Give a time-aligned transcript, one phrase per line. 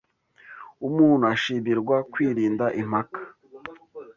[0.87, 3.21] Umuntu ashimirwa kwirinda impaka